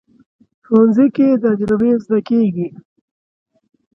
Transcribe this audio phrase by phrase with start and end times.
[0.65, 2.67] ښوونځی کې تجربې زده کېږي